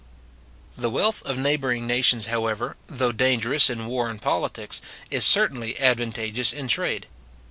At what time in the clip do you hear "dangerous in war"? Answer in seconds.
3.11-4.09